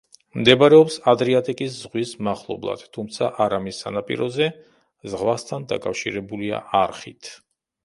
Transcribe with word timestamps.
მდებარეობს 0.43 0.95
ადრიატიკის 1.11 1.75
ზღვის 1.81 2.13
მახლობლად, 2.29 2.87
თუმცა 2.97 3.29
არა 3.47 3.61
მის 3.67 3.83
სანაპიროზე, 3.85 4.49
ზღვასთან 5.15 5.71
დაკავშირებულია 5.75 6.65
არხით. 6.85 7.33